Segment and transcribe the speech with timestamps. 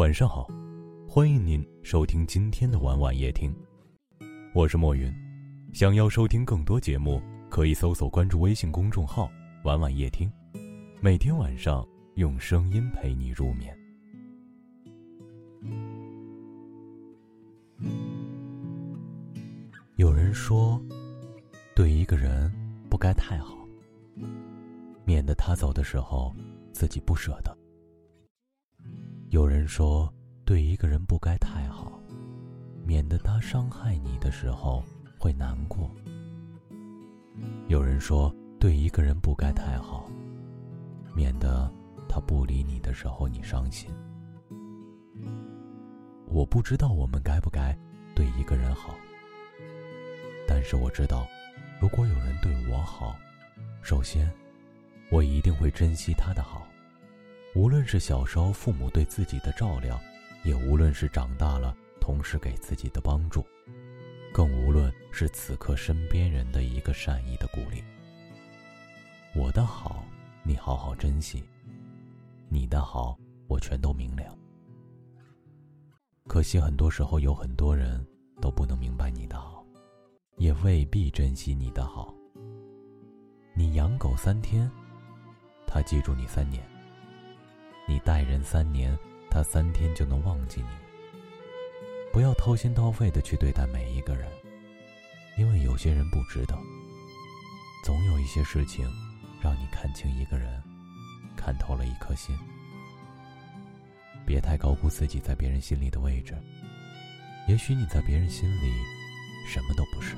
[0.00, 0.48] 晚上好，
[1.06, 3.54] 欢迎您收听今天的晚晚夜听，
[4.54, 5.14] 我是莫云。
[5.74, 9.30] 想要收听更多节目，可以搜索关注微信公众号
[9.62, 10.26] “晚晚夜听”，
[11.02, 13.76] 每天晚上用声音陪你入眠。
[19.96, 20.80] 有人说，
[21.76, 22.50] 对一个人
[22.88, 23.68] 不该太好，
[25.04, 26.34] 免得他走的时候
[26.72, 27.54] 自己不舍得。
[29.30, 30.12] 有人说，
[30.44, 32.02] 对一个人不该太好，
[32.84, 34.82] 免得他伤害你的时候
[35.20, 35.88] 会难过。
[37.68, 40.10] 有人说，对一个人不该太好，
[41.14, 41.72] 免得
[42.08, 43.88] 他不理你的时候你伤心。
[46.26, 47.72] 我不知道我们该不该
[48.16, 48.96] 对一个人好，
[50.44, 51.24] 但是我知道，
[51.80, 53.14] 如果有人对我好，
[53.80, 54.28] 首先，
[55.08, 56.66] 我一定会珍惜他的好。
[57.54, 60.00] 无论是小时候父母对自己的照料，
[60.44, 63.44] 也无论是长大了同事给自己的帮助，
[64.32, 67.82] 更无论是此刻身边人的一个善意的鼓励，
[69.34, 70.04] 我的好
[70.44, 71.42] 你好好珍惜，
[72.48, 74.36] 你的好我全都明了。
[76.28, 78.06] 可惜很多时候有很多人
[78.40, 79.66] 都不能明白你的好，
[80.36, 82.14] 也未必珍惜你的好。
[83.54, 84.70] 你养狗三天，
[85.66, 86.69] 他记住你三年。
[88.00, 88.96] 待人三年，
[89.30, 90.68] 他三天就能忘记你。
[92.12, 94.28] 不要掏心掏肺的去对待每一个人，
[95.38, 96.58] 因为有些人不值得。
[97.84, 98.84] 总有一些事情，
[99.40, 100.62] 让你看清一个人，
[101.36, 102.36] 看透了一颗心。
[104.26, 106.36] 别太高估自己在别人心里的位置，
[107.48, 108.72] 也许你在别人心里，
[109.46, 110.16] 什么都不是。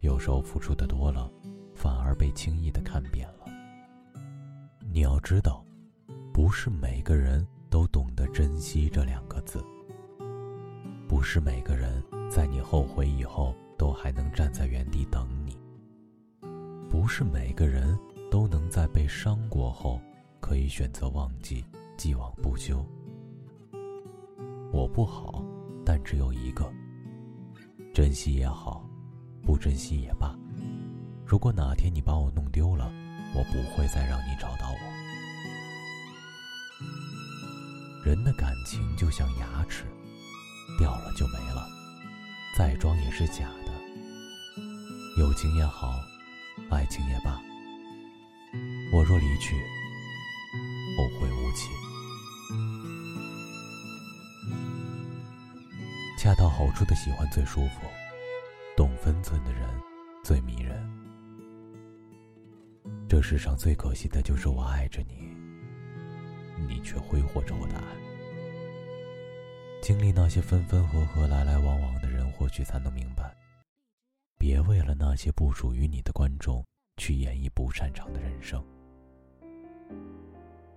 [0.00, 1.30] 有时候付出的多了，
[1.74, 3.37] 反而被轻易的看扁了。
[4.98, 5.64] 你要知道，
[6.32, 9.64] 不是每个人都懂得珍惜这两个字。
[11.06, 15.56] 不是每个人在你后悔以后都还能站在原地等你。
[16.90, 17.96] 不是每个人
[18.28, 20.00] 都能在被伤过后
[20.40, 21.64] 可以选择忘记，
[21.96, 22.84] 既往不咎。
[24.72, 25.44] 我不好，
[25.84, 26.68] 但只有一个。
[27.94, 28.84] 珍惜也好，
[29.44, 30.36] 不珍惜也罢。
[31.24, 32.92] 如果哪天你把我弄丢了。
[33.38, 34.78] 我不会再让你找到我。
[38.04, 39.84] 人的感情就像牙齿，
[40.76, 41.68] 掉了就没了，
[42.56, 43.72] 再装也是假的。
[45.18, 46.00] 友情也好，
[46.68, 47.40] 爱情也罢，
[48.92, 49.54] 我若离去，
[50.96, 51.70] 后会无期。
[56.18, 57.82] 恰到好处的喜欢最舒服，
[58.76, 59.68] 懂分寸的人
[60.24, 60.97] 最迷人。
[63.08, 65.34] 这世上最可惜的就是我爱着你，
[66.68, 67.82] 你却挥霍着我的爱。
[69.80, 73.34] 经历那些分分合合、来来往往的人，或许才能明白：
[74.36, 76.62] 别为了那些不属于你的观众
[76.98, 78.62] 去演绎不擅长的人生，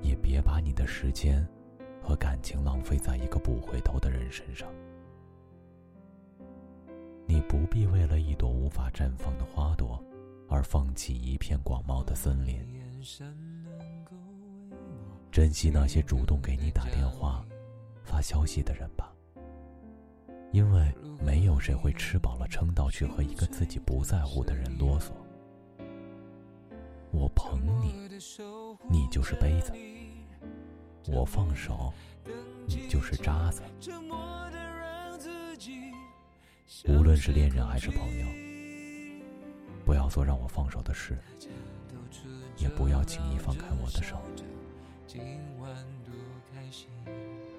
[0.00, 1.44] 也别把你的时间
[2.00, 4.72] 和感情浪费在一个不回头的人身上。
[7.26, 10.00] 你不必为了一朵无法绽放的花朵。
[10.52, 12.62] 而放弃一片广袤的森林，
[15.30, 17.42] 珍惜那些主动给你打电话、
[18.04, 19.10] 发消息的人吧。
[20.52, 25.12] 因为没有谁会吃饱了撑到去和一个自己不在乎的人啰嗦。
[27.10, 27.94] 我捧你，
[28.90, 29.72] 你就是杯子；
[31.10, 31.94] 我放手，
[32.66, 33.62] 你就是渣子。
[36.86, 38.51] 无论是恋人还是朋友。
[39.84, 41.18] 不要做让我放手的事，
[42.56, 44.16] 也不要轻易放开我的手。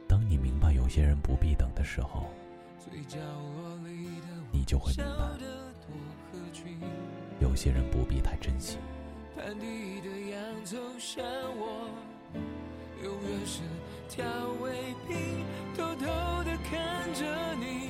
[0.08, 2.28] 当你明白有些人不必等的时候，
[4.52, 5.30] 你就会明白，
[7.40, 8.78] 有些人不必太珍惜。
[13.04, 13.62] 永远是
[14.08, 14.24] 调
[14.62, 14.72] 味
[15.08, 15.44] 品，
[15.76, 16.06] 偷偷
[16.46, 17.90] 的看着你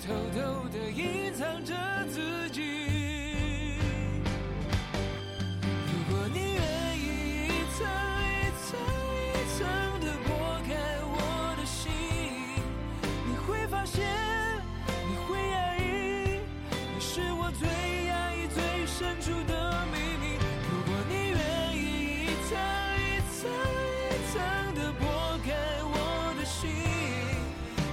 [0.00, 1.74] 偷偷的隐藏着
[2.08, 3.01] 自己。
[19.02, 20.38] 拦住的秘密，
[20.70, 22.56] 如果你愿意一层
[23.02, 23.50] 一层
[24.08, 24.40] 一层
[24.76, 25.02] 的剥
[25.44, 25.50] 开
[25.82, 26.70] 我的心，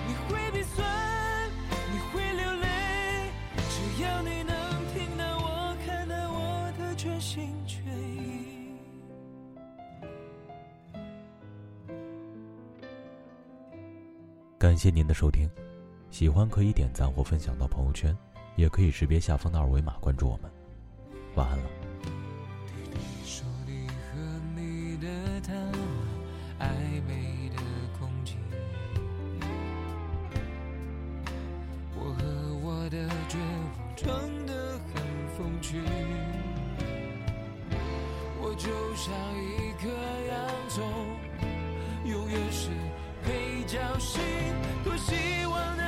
[0.07, 0.85] 你会鼻酸，
[1.91, 3.31] 你会流泪，
[3.69, 4.53] 只要你能
[4.94, 8.69] 听到，我看到我的全心全意。
[14.59, 15.50] 感谢您的收听，
[16.11, 18.15] 喜欢可以点赞或分享到朋友圈，
[18.56, 20.58] 也可以识别下方的二维码关注我们。
[21.39, 21.63] 完了。
[22.91, 24.19] 你说你和
[24.57, 25.07] 你的
[25.41, 25.53] 他
[26.59, 26.68] 暧
[27.07, 27.62] 昧的
[27.97, 28.36] 空气
[31.95, 32.24] 我和
[32.62, 34.12] 我的绝望装
[34.45, 34.53] 的
[34.94, 35.01] 很
[35.38, 35.77] 风趣
[38.42, 39.88] 我就像一颗
[40.27, 40.38] 洋
[40.68, 40.83] 葱
[42.03, 42.69] 永远是
[43.24, 44.19] 配角戏
[44.83, 45.79] 多希望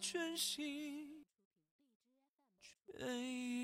[0.00, 1.26] 全心
[2.98, 3.59] 全意。